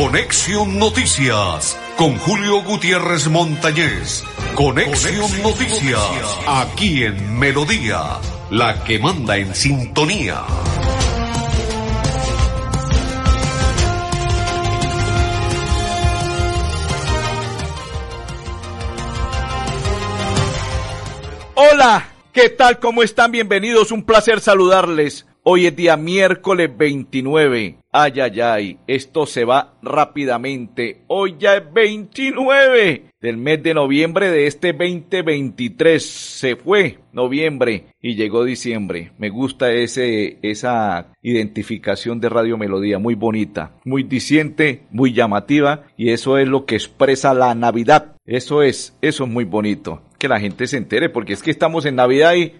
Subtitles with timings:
[0.00, 4.22] Conexión Noticias con Julio Gutiérrez Montañez.
[4.54, 10.44] Conexión, Noticias, aquí en Melodía, la que manda en sintonía.
[21.56, 22.78] Hola, ¿qué tal?
[22.78, 23.32] ¿Cómo están?
[23.32, 25.27] Bienvenidos, un placer saludarles.
[25.50, 27.78] Hoy es día miércoles 29.
[27.90, 31.00] Ay, ay, ay, esto se va rápidamente.
[31.06, 36.04] Hoy ya es 29 del mes de noviembre de este 2023.
[36.04, 39.12] Se fue noviembre y llegó diciembre.
[39.16, 46.10] Me gusta ese, esa identificación de Radio Melodía, muy bonita, muy diciente, muy llamativa y
[46.10, 48.16] eso es lo que expresa la Navidad.
[48.26, 51.86] Eso es, eso es muy bonito que la gente se entere, porque es que estamos
[51.86, 52.52] en Navidad y,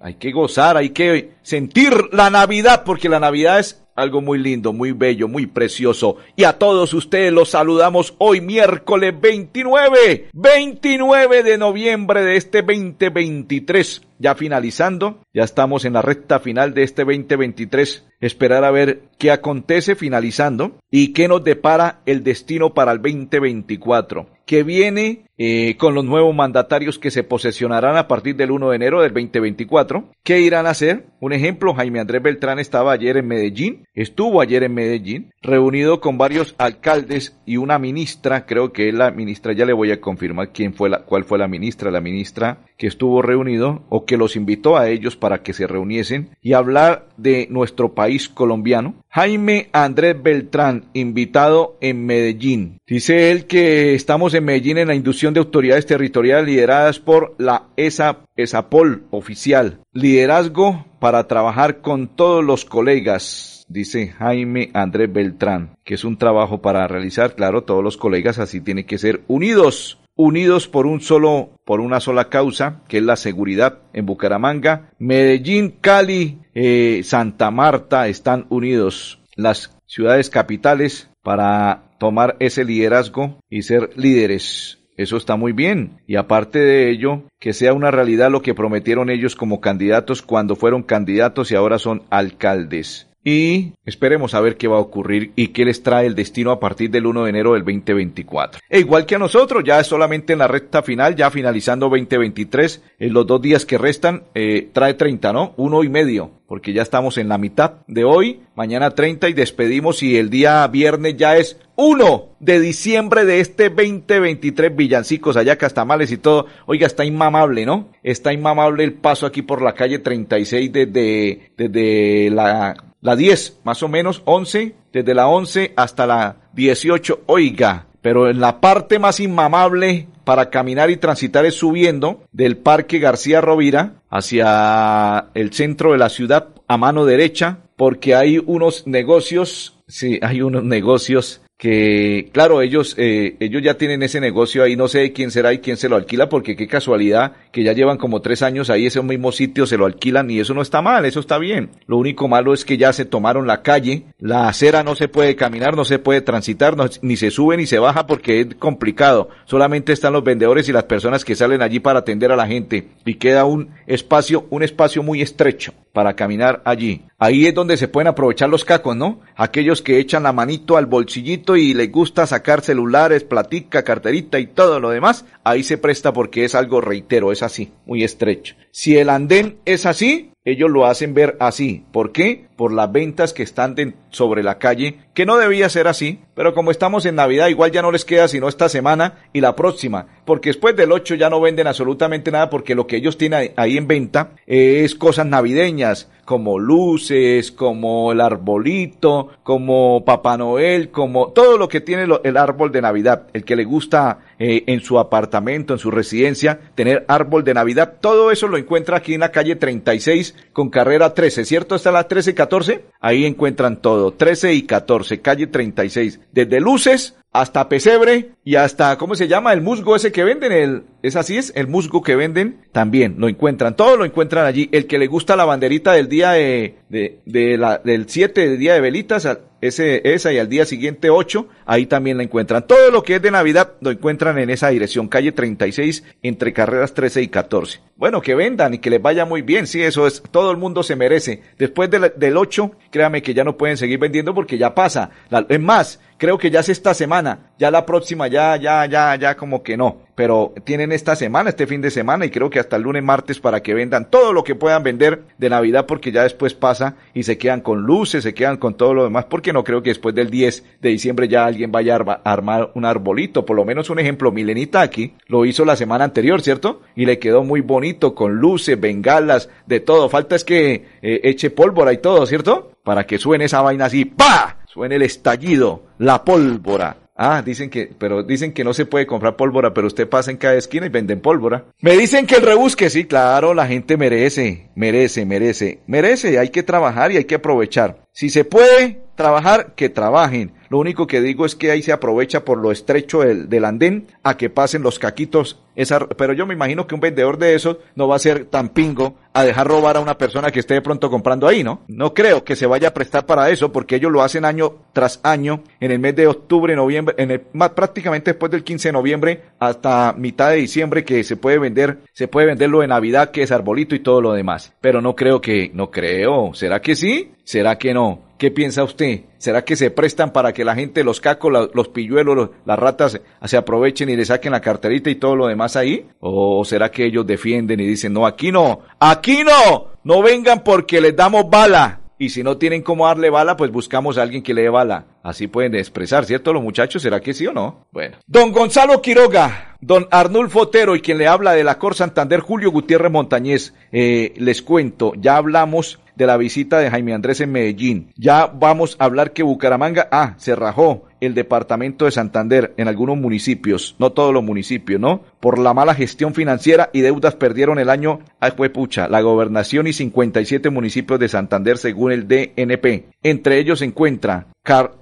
[0.00, 4.74] hay que gozar, hay que sentir la Navidad, porque la Navidad es algo muy lindo,
[4.74, 6.18] muy bello, muy precioso.
[6.36, 14.02] Y a todos ustedes los saludamos hoy miércoles 29, 29 de noviembre de este 2023
[14.18, 19.30] ya finalizando, ya estamos en la recta final de este 2023, esperar a ver qué
[19.30, 25.94] acontece finalizando y qué nos depara el destino para el 2024, que viene eh, con
[25.94, 30.08] los nuevos mandatarios que se posesionarán a partir del 1 de enero del 2024.
[30.22, 31.06] ¿Qué irán a hacer?
[31.20, 36.16] Un ejemplo, Jaime Andrés Beltrán estaba ayer en Medellín, estuvo ayer en Medellín, reunido con
[36.16, 40.52] varios alcaldes y una ministra, creo que es la ministra, ya le voy a confirmar
[40.52, 44.36] quién fue la, cuál fue la ministra, la ministra que estuvo reunido o que los
[44.36, 48.94] invitó a ellos para que se reuniesen y hablar de nuestro país colombiano.
[49.10, 52.80] Jaime Andrés Beltrán, invitado en Medellín.
[52.86, 57.64] Dice él que estamos en Medellín en la inducción de autoridades territoriales lideradas por la
[57.76, 59.80] ESA, ESAPOL oficial.
[59.92, 66.62] Liderazgo para trabajar con todos los colegas dice Jaime Andrés Beltrán, que es un trabajo
[66.62, 71.50] para realizar, claro, todos los colegas así tienen que ser unidos unidos por un solo,
[71.64, 74.90] por una sola causa, que es la seguridad en Bucaramanga.
[74.98, 79.20] Medellín, Cali, eh, Santa Marta están unidos.
[79.36, 84.78] Las ciudades capitales para tomar ese liderazgo y ser líderes.
[84.96, 86.00] Eso está muy bien.
[86.06, 90.56] Y aparte de ello, que sea una realidad lo que prometieron ellos como candidatos cuando
[90.56, 95.48] fueron candidatos y ahora son alcaldes y esperemos a ver qué va a ocurrir y
[95.48, 98.60] qué les trae el destino a partir del 1 de enero del 2024.
[98.70, 102.84] E igual que a nosotros, ya es solamente en la recta final, ya finalizando 2023,
[103.00, 105.54] en los dos días que restan, eh, trae 30, ¿no?
[105.56, 110.04] Uno y medio, porque ya estamos en la mitad de hoy, mañana 30 y despedimos
[110.04, 116.12] y el día viernes ya es 1 de diciembre de este 2023, villancicos allá, castamales
[116.12, 116.46] y todo.
[116.66, 117.88] Oiga, está inmamable, ¿no?
[118.04, 123.84] Está inmamable el paso aquí por la calle 36 desde, desde la la 10, más
[123.84, 129.20] o menos 11, desde la 11 hasta la 18, oiga, pero en la parte más
[129.20, 135.98] inmamable para caminar y transitar es subiendo del Parque García Rovira hacia el centro de
[135.98, 142.60] la ciudad a mano derecha, porque hay unos negocios, sí, hay unos negocios que claro,
[142.60, 145.88] ellos, eh, ellos ya tienen ese negocio ahí, no sé quién será y quién se
[145.88, 149.66] lo alquila, porque qué casualidad que ya llevan como tres años ahí ese mismo sitio,
[149.66, 151.70] se lo alquilan y eso no está mal, eso está bien.
[151.86, 155.34] Lo único malo es que ya se tomaron la calle, la acera no se puede
[155.34, 159.30] caminar, no se puede transitar, ni se sube ni se baja porque es complicado.
[159.46, 162.88] Solamente están los vendedores y las personas que salen allí para atender a la gente
[163.06, 167.00] y queda un espacio, un espacio muy estrecho para caminar allí.
[167.18, 169.22] Ahí es donde se pueden aprovechar los cacos, ¿no?
[169.34, 174.46] Aquellos que echan la manito al bolsillito y les gusta sacar celulares, platica, carterita y
[174.46, 178.56] todo lo demás, ahí se presta porque es algo, reitero, es así, muy estrecho.
[178.72, 181.84] Si el andén es así, ellos lo hacen ver así.
[181.92, 182.46] ¿Por qué?
[182.56, 183.66] Por las ventas que están
[184.10, 187.82] sobre la calle, que no debía ser así, pero como estamos en Navidad, igual ya
[187.82, 191.40] no les queda sino esta semana y la próxima, porque después del 8 ya no
[191.40, 196.58] venden absolutamente nada porque lo que ellos tienen ahí en venta es cosas navideñas, como
[196.58, 202.82] luces, como el arbolito, como Papá Noel, como todo lo que tiene el árbol de
[202.82, 203.28] Navidad.
[203.32, 207.94] El que le gusta eh, en su apartamento, en su residencia, tener árbol de Navidad,
[208.00, 211.76] todo eso lo encuentra aquí en la calle 36 con carrera 13, ¿cierto?
[211.76, 212.84] Está la 13 y 14.
[213.00, 216.20] Ahí encuentran todo, 13 y 14, calle 36.
[216.32, 219.52] Desde luces hasta pesebre y hasta, ¿cómo se llama?
[219.52, 223.28] El musgo ese que venden, el, es así es, el musgo que venden, también lo
[223.28, 224.68] encuentran, todo lo encuentran allí.
[224.72, 228.74] El que le gusta la banderita del día de, de, la, del 7 de día
[228.74, 229.28] de velitas,
[229.60, 232.66] ese, esa y al día siguiente 8, ahí también la encuentran.
[232.66, 236.94] Todo lo que es de Navidad lo encuentran en esa dirección, calle 36, entre carreras
[236.94, 237.80] 13 y 14.
[237.96, 240.82] Bueno, que vendan y que les vaya muy bien, sí, eso es, todo el mundo
[240.82, 241.42] se merece.
[241.58, 245.10] Después del, del 8, créame que ya no pueden seguir vendiendo porque ya pasa.
[245.48, 249.36] es más, creo que ya es esta semana, ya la próxima ya, ya, ya, ya
[249.36, 250.05] como que no.
[250.16, 253.38] Pero tienen esta semana, este fin de semana y creo que hasta el lunes, martes
[253.38, 257.22] para que vendan todo lo que puedan vender de Navidad porque ya después pasa y
[257.24, 260.14] se quedan con luces, se quedan con todo lo demás porque no creo que después
[260.14, 263.44] del 10 de diciembre ya alguien vaya a armar un arbolito.
[263.44, 266.80] Por lo menos un ejemplo, Milenita aquí lo hizo la semana anterior, ¿cierto?
[266.94, 270.08] Y le quedó muy bonito con luces, bengalas, de todo.
[270.08, 272.72] Falta es que eh, eche pólvora y todo, ¿cierto?
[272.82, 274.60] Para que suene esa vaina así, ¡pa!
[274.66, 277.05] Suene el estallido, la pólvora.
[277.16, 280.36] Ah, dicen que, pero dicen que no se puede comprar pólvora, pero usted pasa en
[280.36, 281.64] cada esquina y venden pólvora.
[281.80, 286.62] Me dicen que el rebusque, sí, claro, la gente merece, merece, merece, merece, hay que
[286.62, 288.04] trabajar y hay que aprovechar.
[288.12, 290.52] Si se puede trabajar, que trabajen.
[290.68, 294.08] Lo único que digo es que ahí se aprovecha por lo estrecho del, del andén
[294.22, 295.62] a que pasen los caquitos.
[295.76, 298.70] Esa, pero yo me imagino que un vendedor de esos no va a ser tan
[298.70, 301.82] pingo a dejar robar a una persona que esté de pronto comprando ahí, ¿no?
[301.88, 305.20] No creo que se vaya a prestar para eso porque ellos lo hacen año tras
[305.22, 308.92] año en el mes de octubre, noviembre, en el, más prácticamente después del 15 de
[308.92, 313.30] noviembre hasta mitad de diciembre que se puede vender, se puede vender lo de Navidad
[313.30, 314.72] que es arbolito y todo lo demás.
[314.80, 316.54] Pero no creo que, no creo.
[316.54, 317.32] ¿Será que sí?
[317.44, 318.26] ¿Será que no?
[318.38, 319.20] ¿Qué piensa usted?
[319.38, 323.56] ¿Será que se prestan para que la gente, los cacos, los pilluelos, las ratas se
[323.56, 326.06] aprovechen y le saquen la carterita y todo lo demás ahí?
[326.20, 331.00] ¿O será que ellos defienden y dicen, no, aquí no, aquí no, no vengan porque
[331.00, 332.00] les damos bala?
[332.18, 335.04] Y si no tienen cómo darle bala, pues buscamos a alguien que le dé bala.
[335.22, 337.02] Así pueden expresar, ¿cierto los muchachos?
[337.02, 337.86] ¿Será que sí o no?
[337.92, 338.16] Bueno.
[338.26, 342.70] Don Gonzalo Quiroga, don Arnulfo Otero y quien le habla de la Cor Santander, Julio
[342.70, 343.74] Gutiérrez Montañez.
[343.92, 348.12] Eh, les cuento, ya hablamos de la visita de Jaime Andrés en Medellín.
[348.16, 353.16] Ya vamos a hablar que Bucaramanga, ah, se rajó el departamento de Santander en algunos
[353.16, 355.22] municipios, no todos los municipios, ¿no?
[355.40, 359.86] Por la mala gestión financiera y deudas perdieron el año, ah, fue pucha, la gobernación
[359.86, 363.06] y 57 municipios de Santander según el DNP.
[363.22, 364.46] Entre ellos se encuentra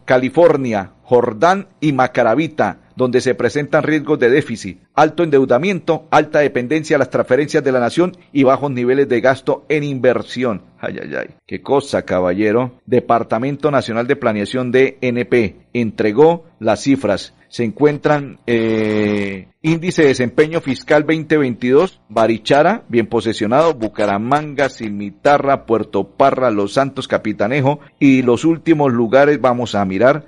[0.04, 6.98] California, Jordán y Macaravita, donde se presentan riesgos de déficit, alto endeudamiento, alta dependencia a
[6.98, 10.62] las transferencias de la nación y bajos niveles de gasto en inversión.
[10.78, 11.26] Ay, ay, ay.
[11.46, 12.80] Qué cosa, caballero.
[12.86, 17.34] Departamento Nacional de Planeación DNP entregó las cifras.
[17.48, 26.50] Se encuentran eh, índice de desempeño fiscal 2022, Barichara, bien posesionado, Bucaramanga, Cimitarra, Puerto Parra,
[26.50, 30.26] Los Santos, Capitanejo y los últimos lugares vamos a mirar.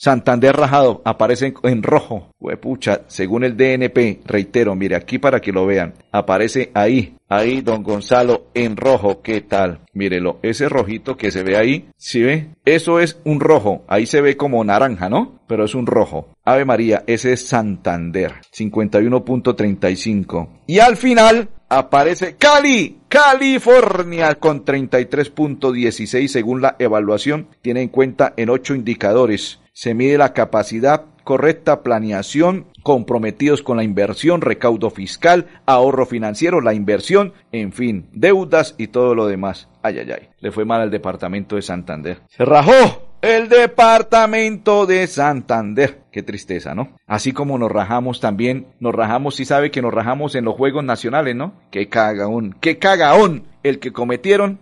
[0.00, 2.32] Santander rajado aparece en, rojo.
[2.38, 5.92] Huepucha, según el DNP, reitero, mire aquí para que lo vean.
[6.12, 9.22] Aparece ahí, ahí, don Gonzalo, en rojo.
[9.22, 9.80] ¿Qué tal?
[9.94, 12.50] Mírelo, ese rojito que se ve ahí, ¿sí ve?
[12.64, 13.82] Eso es un rojo.
[13.88, 15.40] Ahí se ve como naranja, ¿no?
[15.48, 16.28] Pero es un rojo.
[16.44, 18.34] Ave María, ese es Santander.
[18.56, 20.48] 51.35.
[20.68, 27.48] Y al final, aparece Cali, California con 33.16 según la evaluación.
[27.62, 33.84] Tiene en cuenta en ocho indicadores se mide la capacidad, correcta planeación, comprometidos con la
[33.84, 39.68] inversión, recaudo fiscal, ahorro financiero, la inversión, en fin, deudas y todo lo demás.
[39.84, 42.18] Ay, ay, ay, le fue mal al departamento de Santander.
[42.26, 46.00] Se rajó el departamento de Santander.
[46.10, 46.96] Qué tristeza, ¿no?
[47.06, 50.82] Así como nos rajamos también, nos rajamos, si sabe que nos rajamos en los Juegos
[50.82, 51.52] Nacionales, ¿no?
[51.70, 54.58] Qué cagaón, qué cagaón el que cometieron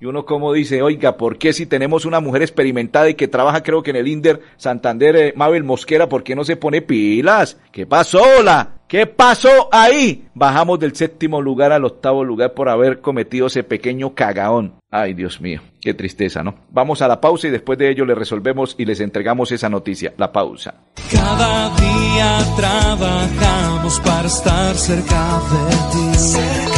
[0.00, 3.62] y uno como dice, oiga, ¿por qué si tenemos una mujer experimentada y que trabaja
[3.62, 7.58] creo que en el Inder Santander, eh, Mabel Mosquera, ¿por qué no se pone pilas?
[7.72, 8.74] ¿Qué pasó, la?
[8.88, 10.28] ¿Qué pasó ahí?
[10.32, 14.76] Bajamos del séptimo lugar al octavo lugar por haber cometido ese pequeño cagaón.
[14.90, 16.54] Ay, Dios mío, qué tristeza, ¿no?
[16.70, 20.14] Vamos a la pausa y después de ello le resolvemos y les entregamos esa noticia.
[20.16, 20.74] La pausa.
[21.12, 26.77] Cada día trabajamos para estar cerca de ti.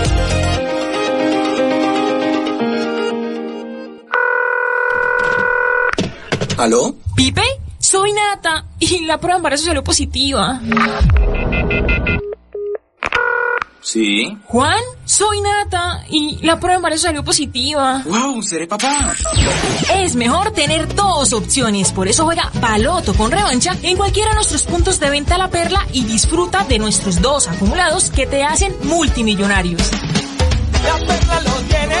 [6.61, 6.93] ¿Aló?
[7.15, 7.41] ¿Pipe?
[7.79, 10.61] Soy Nata y la prueba de embarazo salió positiva.
[13.81, 14.37] Sí.
[14.45, 18.03] Juan, soy Nata y la prueba de embarazo salió positiva.
[18.05, 18.43] ¡Wow!
[18.43, 19.11] ¡Seré papá!
[19.95, 24.61] Es mejor tener dos opciones, por eso juega Baloto con revancha en cualquiera de nuestros
[24.61, 29.89] puntos de venta La Perla y disfruta de nuestros dos acumulados que te hacen multimillonarios.
[30.83, 32.00] La Perla lo tiene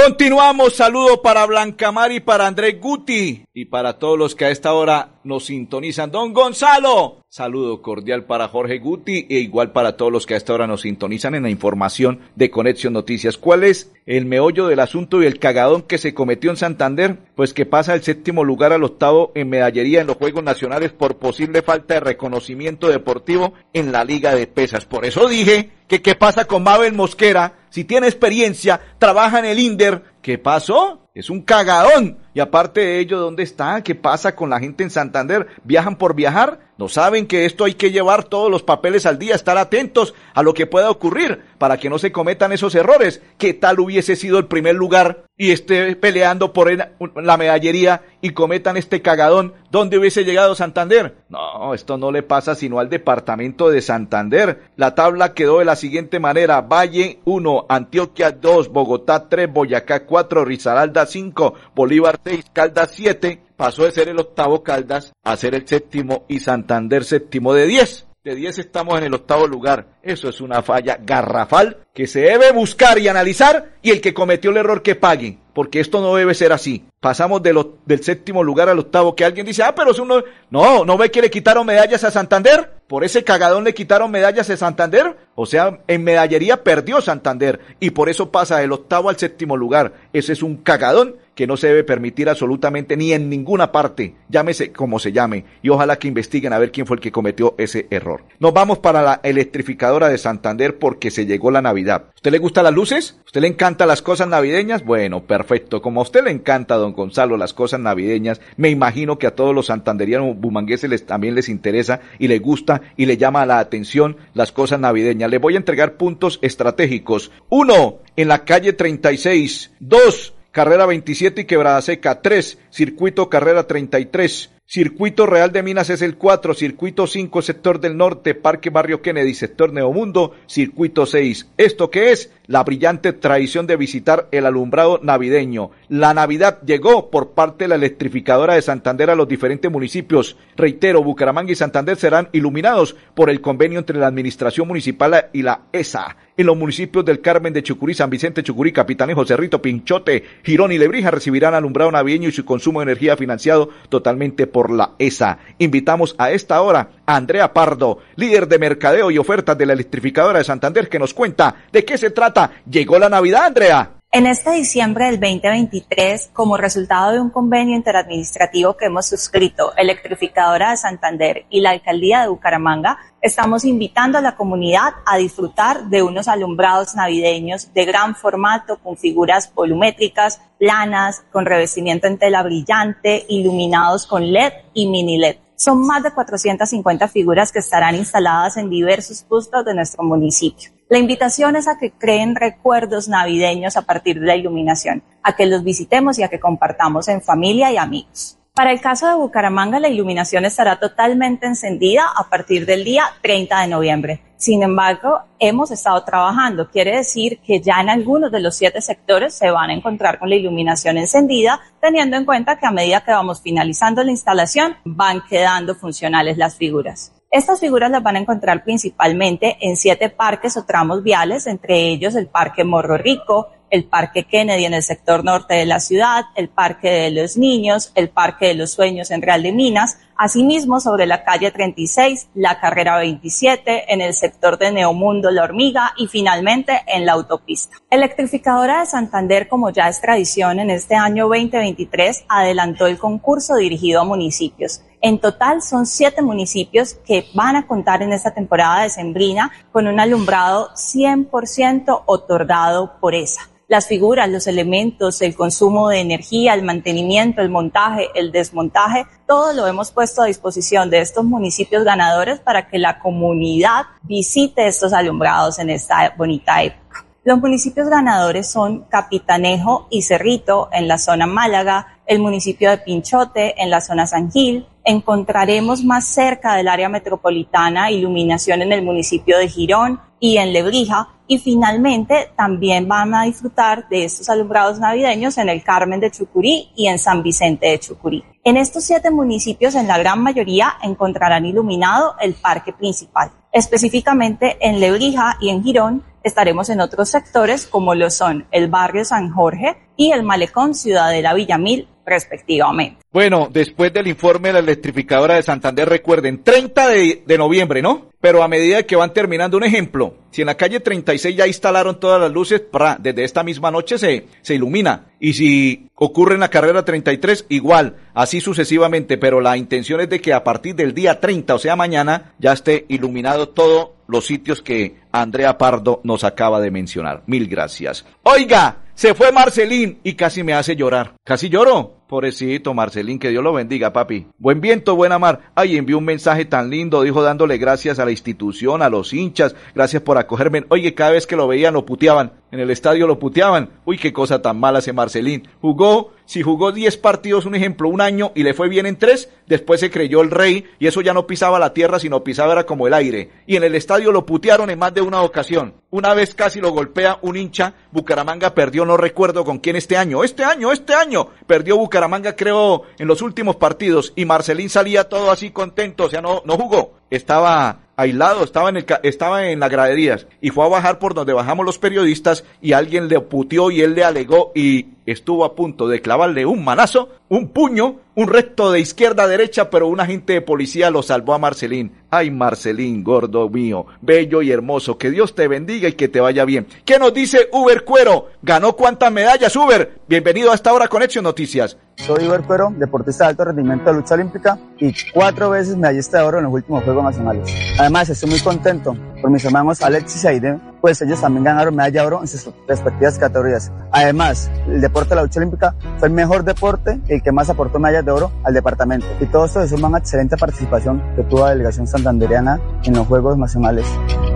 [0.00, 4.72] Continuamos, saludo para Blancamar y para Andrés Guti y para todos los que a esta
[4.72, 6.12] hora nos sintonizan.
[6.12, 10.54] Don Gonzalo, saludo cordial para Jorge Guti e igual para todos los que a esta
[10.54, 13.36] hora nos sintonizan en la información de Conexión Noticias.
[13.36, 17.18] ¿Cuál es el meollo del asunto y el cagadón que se cometió en Santander?
[17.34, 21.16] Pues que pasa el séptimo lugar al octavo en medallería en los Juegos Nacionales por
[21.16, 24.84] posible falta de reconocimiento deportivo en la Liga de Pesas.
[24.84, 29.60] Por eso dije que qué pasa con Mabel Mosquera, si tiene experiencia, trabaja en el
[29.60, 31.08] INDER, ¿qué pasó?
[31.14, 32.18] Es un cagadón.
[32.38, 33.82] Y aparte de ello, ¿dónde está?
[33.82, 35.48] ¿Qué pasa con la gente en Santander?
[35.64, 36.60] ¿Viajan por viajar?
[36.78, 40.44] ¿No saben que esto hay que llevar todos los papeles al día, estar atentos a
[40.44, 43.20] lo que pueda ocurrir para que no se cometan esos errores?
[43.36, 46.70] ¿Qué tal hubiese sido el primer lugar y esté peleando por
[47.16, 49.54] la medallería y cometan este cagadón?
[49.72, 51.16] ¿Dónde hubiese llegado Santander?
[51.28, 54.62] No, esto no le pasa sino al departamento de Santander.
[54.76, 56.60] La tabla quedó de la siguiente manera.
[56.60, 63.84] Valle 1, Antioquia 2, Bogotá 3, Boyacá 4, Risaralda 5, Bolívar 6, Caldas 7, pasó
[63.84, 68.06] de ser el octavo Caldas a ser el séptimo y Santander séptimo de 10.
[68.22, 69.86] De 10 estamos en el octavo lugar.
[70.02, 74.50] Eso es una falla garrafal que se debe buscar y analizar y el que cometió
[74.50, 75.38] el error que pague.
[75.54, 76.84] Porque esto no debe ser así.
[77.00, 80.22] Pasamos del séptimo lugar al octavo que alguien dice, ah, pero es uno...
[80.50, 82.70] No, ¿no ve que le quitaron medallas a Santander?
[82.86, 85.16] Por ese cagadón le quitaron medallas a Santander.
[85.34, 89.94] O sea, en medallería perdió Santander y por eso pasa del octavo al séptimo lugar.
[90.12, 94.72] Ese es un cagadón que no se debe permitir absolutamente ni en ninguna parte, llámese
[94.72, 97.86] como se llame, y ojalá que investiguen a ver quién fue el que cometió ese
[97.90, 98.24] error.
[98.40, 102.06] Nos vamos para la electrificadora de Santander porque se llegó la Navidad.
[102.16, 103.20] ¿Usted le gustan las luces?
[103.24, 104.84] ¿Usted le encanta las cosas navideñas?
[104.84, 105.80] Bueno, perfecto.
[105.80, 109.54] Como a usted le encanta, don Gonzalo, las cosas navideñas, me imagino que a todos
[109.54, 114.16] los santanderianos bumangueses les, también les interesa y les gusta y le llama la atención
[114.34, 115.30] las cosas navideñas.
[115.30, 117.30] Le voy a entregar puntos estratégicos.
[117.48, 119.70] Uno, en la calle 36.
[119.78, 126.02] Dos, Carrera 27 y Quebrada Seca 3, Circuito Carrera 33, Circuito Real de Minas es
[126.02, 131.52] el 4, Circuito 5, Sector del Norte, Parque Barrio Kennedy, Sector Neomundo, Circuito 6.
[131.56, 132.30] ¿Esto qué es?
[132.46, 135.70] La brillante tradición de visitar el alumbrado navideño.
[135.88, 140.36] La Navidad llegó por parte de la electrificadora de Santander a los diferentes municipios.
[140.54, 145.62] Reitero, Bucaramanga y Santander serán iluminados por el convenio entre la Administración Municipal y la
[145.72, 150.70] ESA en los municipios del Carmen de Chucurí, San Vicente, Chucurí, Capitanejo, Cerrito, Pinchote, Girón
[150.70, 155.38] y Lebrija recibirán alumbrado navideño y su consumo de energía financiado totalmente por la ESA.
[155.58, 160.38] Invitamos a esta hora a Andrea Pardo, líder de mercadeo y ofertas de la electrificadora
[160.38, 162.50] de Santander, que nos cuenta de qué se trata.
[162.68, 163.97] Llegó la Navidad, Andrea.
[164.10, 170.70] En este diciembre del 2023, como resultado de un convenio interadministrativo que hemos suscrito Electrificadora
[170.70, 176.02] de Santander y la Alcaldía de Bucaramanga, estamos invitando a la comunidad a disfrutar de
[176.02, 183.26] unos alumbrados navideños de gran formato con figuras volumétricas, planas, con revestimiento en tela brillante,
[183.28, 185.36] iluminados con LED y mini LED.
[185.54, 190.77] Son más de 450 figuras que estarán instaladas en diversos puntos de nuestro municipio.
[190.90, 195.44] La invitación es a que creen recuerdos navideños a partir de la iluminación, a que
[195.44, 198.38] los visitemos y a que compartamos en familia y amigos.
[198.54, 203.60] Para el caso de Bucaramanga, la iluminación estará totalmente encendida a partir del día 30
[203.60, 204.22] de noviembre.
[204.38, 206.70] Sin embargo, hemos estado trabajando.
[206.70, 210.30] Quiere decir que ya en algunos de los siete sectores se van a encontrar con
[210.30, 215.22] la iluminación encendida, teniendo en cuenta que a medida que vamos finalizando la instalación, van
[215.28, 217.12] quedando funcionales las figuras.
[217.30, 222.14] Estas figuras las van a encontrar principalmente en siete parques o tramos viales, entre ellos
[222.14, 226.48] el Parque Morro Rico, el Parque Kennedy en el sector norte de la ciudad, el
[226.48, 231.06] Parque de los Niños, el Parque de los Sueños en Real de Minas, asimismo sobre
[231.06, 236.82] la calle 36, la carrera 27, en el sector de Neomundo La Hormiga y finalmente
[236.88, 237.76] en la autopista.
[237.88, 244.00] Electrificadora de Santander, como ya es tradición en este año 2023, adelantó el concurso dirigido
[244.00, 244.82] a municipios.
[245.00, 249.86] En total son siete municipios que van a contar en esta temporada de Sembrina con
[249.86, 256.62] un alumbrado 100% otorgado por esa las figuras, los elementos, el consumo de energía, el
[256.62, 262.40] mantenimiento, el montaje, el desmontaje, todo lo hemos puesto a disposición de estos municipios ganadores
[262.40, 267.04] para que la comunidad visite estos alumbrados en esta bonita época.
[267.24, 273.62] Los municipios ganadores son Capitanejo y Cerrito en la zona Málaga, el municipio de Pinchote
[273.62, 274.66] en la zona San Gil.
[274.82, 281.08] Encontraremos más cerca del área metropolitana iluminación en el municipio de Girón y en Lebrija,
[281.26, 286.70] y finalmente también van a disfrutar de estos alumbrados navideños en el Carmen de Chucurí
[286.74, 288.24] y en San Vicente de Chucurí.
[288.44, 293.30] En estos siete municipios, en la gran mayoría, encontrarán iluminado el parque principal.
[293.52, 299.04] Específicamente en Lebrija y en Girón estaremos en otros sectores como lo son el barrio
[299.04, 302.98] San Jorge y el malecón Ciudadela Villamil respectivamente.
[303.12, 308.08] Bueno, después del informe de la electrificadora de Santander, recuerden, 30 de, noviembre, ¿no?
[308.20, 312.00] Pero a medida que van terminando, un ejemplo, si en la calle 36 ya instalaron
[312.00, 312.62] todas las luces,
[313.00, 315.06] desde esta misma noche se, se ilumina.
[315.20, 320.20] Y si ocurre en la carrera 33, igual, así sucesivamente, pero la intención es de
[320.20, 324.62] que a partir del día 30, o sea mañana, ya esté iluminado todos los sitios
[324.62, 327.22] que Andrea Pardo nos acaba de mencionar.
[327.26, 328.04] Mil gracias.
[328.22, 331.14] Oiga, se fue Marcelín y casi me hace llorar.
[331.22, 331.98] Casi lloro.
[332.08, 334.26] Pobrecito Marcelín, que Dios lo bendiga, papi.
[334.38, 335.52] Buen viento, buena mar.
[335.54, 339.54] Ay, envió un mensaje tan lindo, dijo dándole gracias a la institución, a los hinchas,
[339.72, 340.64] gracias por acogerme.
[340.70, 343.70] Oye, cada vez que lo veían lo puteaban, en el estadio lo puteaban.
[343.84, 345.48] Uy, qué cosa tan mala ese Marcelín.
[345.60, 349.30] Jugó, si jugó 10 partidos, un ejemplo, un año y le fue bien en tres,
[349.46, 352.64] después se creyó el rey y eso ya no pisaba la tierra, sino pisaba era
[352.64, 353.30] como el aire.
[353.46, 355.74] Y en el estadio lo putearon en más de una ocasión.
[355.90, 360.22] Una vez casi lo golpea un hincha, Bucaramanga perdió, no recuerdo con quién este año,
[360.22, 365.30] este año, este año, perdió Bucaramanga creo en los últimos partidos y Marcelín salía todo
[365.30, 369.70] así contento, o sea, no, no jugó, estaba aislado, estaba en, el, estaba en las
[369.70, 373.82] graderías y fue a bajar por donde bajamos los periodistas y alguien le puteó y
[373.82, 378.70] él le alegó y estuvo a punto de clavarle un manazo, un puño, un recto
[378.70, 381.90] de izquierda a derecha, pero un agente de policía lo salvó a Marcelín.
[382.08, 386.44] Ay, Marcelín, gordo mío, bello y hermoso, que Dios te bendiga y que te vaya
[386.44, 386.68] bien.
[386.84, 388.28] ¿Qué nos dice Uber Cuero?
[388.42, 389.98] ¿Ganó cuántas medallas, Uber?
[390.06, 391.76] Bienvenido a esta hora Conexión Noticias.
[392.06, 396.24] Soy Uber Cuero, deportista de alto rendimiento de lucha olímpica y cuatro veces medallista de
[396.24, 397.52] oro en los últimos Juegos Nacionales.
[397.78, 402.00] Además, estoy muy contento por mis hermanos Alexis y Aide, pues ellos también ganaron medalla
[402.00, 403.72] de oro en sus respectivas categorías.
[403.90, 407.48] Además, el deporte de la lucha olímpica fue el mejor deporte y el que más
[407.50, 409.06] aportó medallas de oro al departamento.
[409.20, 413.38] Y todo esto es una excelente participación que tuvo la delegación santandereana en los Juegos
[413.38, 413.86] Nacionales,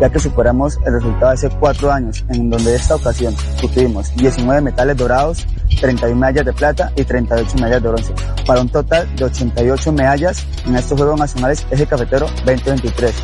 [0.00, 4.60] ya que superamos el resultado de hace cuatro años, en donde esta ocasión tuvimos 19
[4.60, 5.46] metales dorados,
[5.80, 8.14] 31 medallas de plata y 38 medallas de bronce,
[8.46, 13.14] para un total de 88 medallas en estos Juegos Nacionales Eje Cafetero 2023.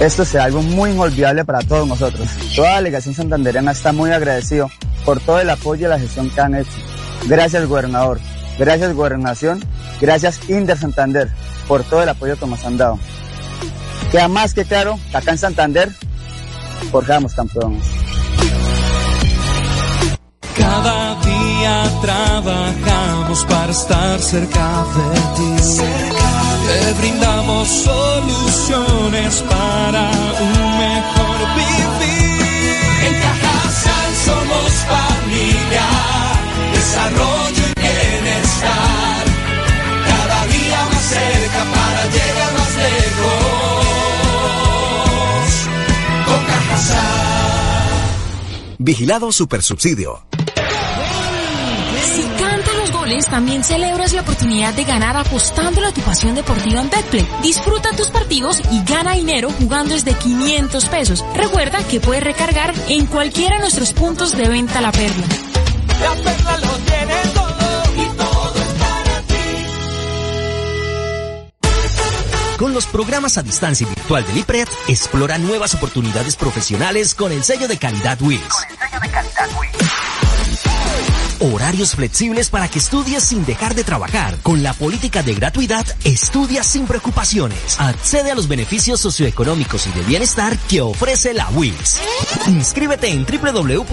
[0.00, 2.28] Esto será algo muy inolvidable para todos nosotros.
[2.56, 4.70] Toda la delegación santandereana está muy agradecido
[5.04, 6.78] por todo el apoyo y la gestión que han hecho.
[7.26, 8.18] Gracias, gobernador.
[8.58, 9.62] Gracias, gobernación.
[10.00, 11.28] Gracias, Inder Santander,
[11.68, 12.98] por todo el apoyo que nos han dado.
[14.10, 15.92] Queda más que claro acá en Santander
[16.90, 17.84] forjamos campeones.
[20.56, 25.82] Cada día trabajamos para estar cerca de ti.
[26.66, 32.15] Te brindamos soluciones para un mejor vivir.
[34.26, 35.86] Somos familia
[36.72, 39.24] desarrollo y bienestar.
[40.10, 43.86] Cada día más cerca para llegar más lejos.
[46.26, 46.42] Con
[48.78, 50.35] Vigilado Supersubsidio.
[53.30, 57.28] También celebras la oportunidad de ganar apostándole a tu pasión deportiva en Betplay.
[57.40, 61.24] Disfruta tus partidos y gana dinero jugando desde 500 pesos.
[61.34, 65.24] Recuerda que puedes recargar en cualquiera de nuestros puntos de venta La Perla.
[66.00, 69.34] La perla lo tiene todo y todo es para ti.
[72.58, 77.44] Con los programas a distancia y virtual del IPRED, explora nuevas oportunidades profesionales con el
[77.44, 78.40] sello de calidad WIS.
[81.66, 84.36] Horarios flexibles para que estudies sin dejar de trabajar.
[84.44, 87.80] Con la política de gratuidad, estudia sin preocupaciones.
[87.80, 92.00] Accede a los beneficios socioeconómicos y de bienestar que ofrece la WIS.
[92.46, 93.88] Inscríbete en www.wis.edu.co.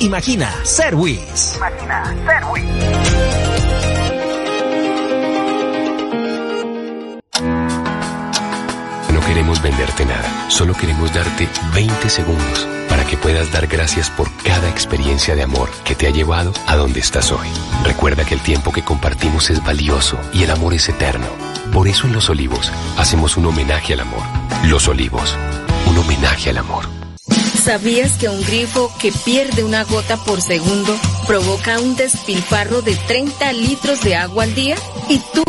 [0.00, 1.54] Imagina ser WIS.
[1.58, 2.66] Imagina ser Wii.
[9.12, 12.66] No queremos venderte nada, solo queremos darte 20 segundos
[13.12, 17.00] que puedas dar gracias por cada experiencia de amor que te ha llevado a donde
[17.00, 17.46] estás hoy.
[17.84, 21.26] Recuerda que el tiempo que compartimos es valioso y el amor es eterno.
[21.74, 24.22] Por eso en Los Olivos hacemos un homenaje al amor.
[24.64, 25.36] Los Olivos,
[25.90, 26.86] un homenaje al amor.
[27.62, 33.52] ¿Sabías que un grifo que pierde una gota por segundo provoca un despilfarro de 30
[33.52, 34.76] litros de agua al día?
[35.08, 35.44] ¿Y tú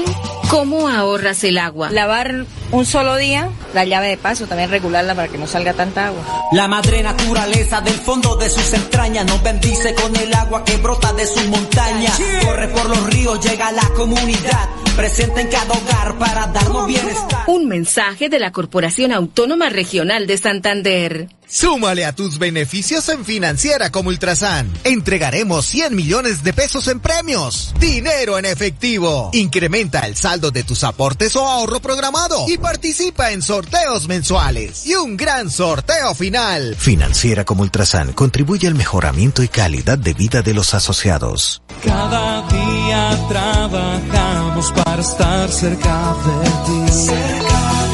[0.50, 1.90] cómo ahorras el agua?
[1.92, 6.08] Lavar un solo día, la llave de paso, también regularla para que no salga tanta
[6.08, 6.24] agua.
[6.54, 11.14] La madre naturaleza del fondo de sus entrañas nos bendice con el agua que brota
[11.14, 12.20] de sus montañas.
[12.44, 17.44] Corre por los ríos, llega a la comunidad, presente en cada hogar para darnos bienestar.
[17.48, 21.30] Un mensaje de la Corporación Autónoma Regional de Santander.
[21.48, 24.68] Súmale a tus beneficios en Financiera como Ultrasan.
[24.84, 27.74] Entregaremos 100 millones de pesos en premios.
[27.80, 29.30] Dinero en efectivo.
[29.34, 34.96] Incrementa el saldo de tus aportes o ahorro programado y participa en sorteos mensuales y
[34.96, 36.76] un gran sorteo final.
[36.76, 41.62] Financiera como Ultrasan contribuye al mejoramiento y calidad de vida de los asociados.
[41.84, 47.14] Cada día trabajamos para estar cerca de ti.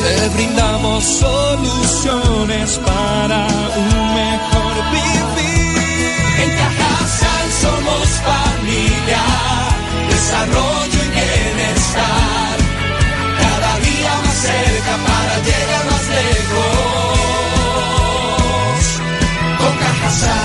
[0.02, 5.30] Te brindamos soluciones para un mejor vivir.
[7.62, 9.24] Somos familia,
[10.10, 12.58] desarrollo y bienestar.
[13.40, 17.20] Cada día más cerca para llegar más lejos.
[19.58, 20.40] Con Cajasal.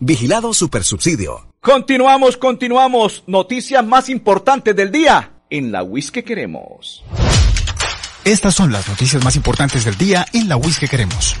[0.00, 1.48] Vigilado Supersubsidio.
[1.60, 3.24] Continuamos, continuamos.
[3.26, 7.02] Noticias más importantes del día en la WIS que queremos.
[8.24, 11.34] Estas son las noticias más importantes del día en la WIS que queremos.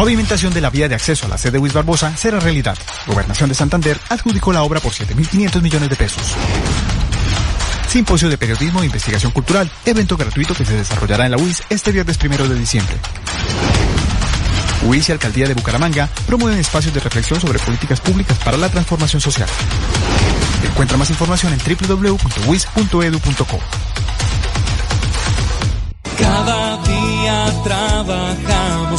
[0.00, 2.78] Pavimentación de la vía de acceso a la sede WIS Barbosa será realidad.
[3.06, 6.22] Gobernación de Santander adjudicó la obra por 7.500 millones de pesos.
[7.86, 11.92] Simposio de Periodismo e Investigación Cultural, evento gratuito que se desarrollará en la UIS este
[11.92, 12.96] viernes primero de diciembre.
[14.86, 19.20] UIS y Alcaldía de Bucaramanga promueven espacios de reflexión sobre políticas públicas para la transformación
[19.20, 19.50] social.
[20.64, 23.58] Encuentra más información en www.wis.edu.co.
[26.16, 27.44] Cada día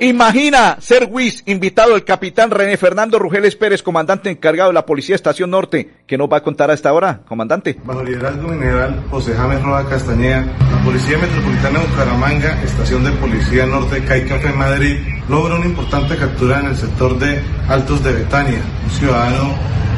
[0.00, 5.16] Imagina ser WIS, invitado el capitán René Fernando Rugeles Pérez, comandante encargado de la Policía
[5.16, 7.76] Estación Norte, que nos va a contar a esta hora, comandante.
[7.82, 13.66] Bajo liderazgo general José James Roda Castañeda, la Policía Metropolitana de Bucaramanga, Estación de Policía
[13.66, 18.90] Norte Caicafe Madrid, logra una importante captura en el sector de Altos de Betania, un
[18.92, 19.52] ciudadano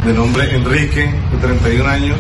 [0.07, 2.17] de nombre Enrique, de 31 años,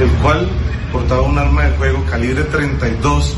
[0.00, 0.48] el cual
[0.92, 3.36] portaba un arma de fuego calibre 32,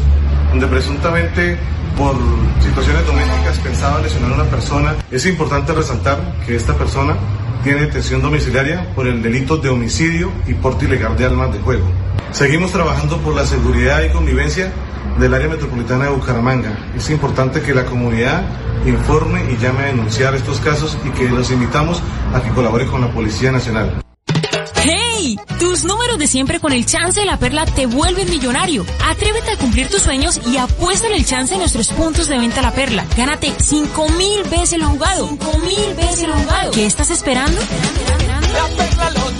[0.50, 1.58] donde presuntamente
[2.00, 2.16] por
[2.62, 4.96] situaciones domésticas pensaba lesionar a una persona.
[5.10, 7.14] Es importante resaltar que esta persona
[7.62, 11.84] tiene detención domiciliaria por el delito de homicidio y porte ilegal de armas de juego.
[12.32, 14.72] Seguimos trabajando por la seguridad y convivencia
[15.18, 16.90] del área metropolitana de Bucaramanga.
[16.96, 18.44] Es importante que la comunidad
[18.86, 23.02] informe y llame a denunciar estos casos y que los invitamos a que colabore con
[23.02, 24.02] la Policía Nacional.
[25.58, 28.84] Tus números de siempre con el chance de la perla te vuelven millonario.
[29.04, 32.62] Atrévete a cumplir tus sueños y apuesta en el chance en nuestros puntos de venta
[32.62, 33.06] la perla.
[33.16, 35.28] Gánate 5 mil veces lo jugado.
[35.28, 36.70] 5 mil veces lo jugado.
[36.72, 37.60] ¿Qué estás esperando?
[37.60, 39.39] La perla lo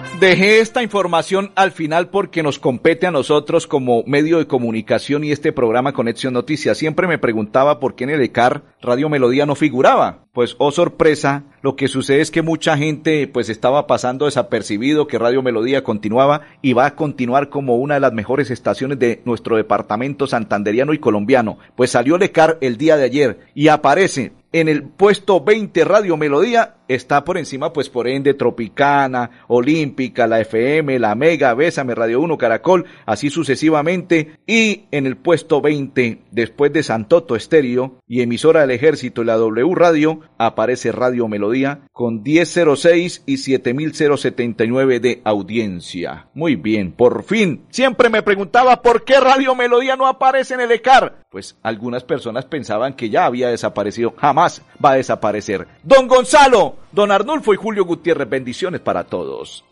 [0.21, 5.31] Dejé esta información al final porque nos compete a nosotros como medio de comunicación y
[5.31, 6.77] este programa Conexión Noticias.
[6.77, 10.25] Siempre me preguntaba por qué en el ECAR Radio Melodía no figuraba.
[10.31, 15.17] Pues, oh sorpresa, lo que sucede es que mucha gente pues estaba pasando desapercibido que
[15.17, 19.57] Radio Melodía continuaba y va a continuar como una de las mejores estaciones de nuestro
[19.57, 21.57] departamento santanderiano y colombiano.
[21.75, 26.17] Pues salió el ECAR el día de ayer y aparece en el puesto 20 Radio
[26.17, 32.19] Melodía está por encima, pues por ende, Tropicana, Olímpica, la FM, la Mega, Bésame, Radio
[32.19, 34.39] 1, Caracol, así sucesivamente.
[34.45, 39.35] Y en el puesto 20, después de Santoto Estéreo y emisora del Ejército y la
[39.35, 46.27] W Radio, aparece Radio Melodía con 1006 y 7079 de audiencia.
[46.33, 47.65] Muy bien, por fin.
[47.69, 51.21] Siempre me preguntaba por qué Radio Melodía no aparece en el ECAR.
[51.29, 54.13] Pues algunas personas pensaban que ya había desaparecido.
[54.17, 54.40] Jamás
[54.83, 55.67] va a desaparecer.
[55.83, 59.63] Don Gonzalo, Don Arnulfo y Julio Gutiérrez, bendiciones para todos.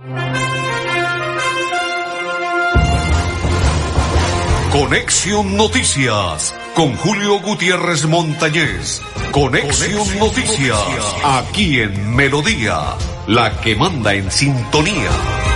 [4.71, 9.01] Conexión Noticias con Julio Gutiérrez Montañez.
[9.31, 12.95] Conexión, Noticias, aquí en Melodía,
[13.27, 15.48] la que manda en sintonía.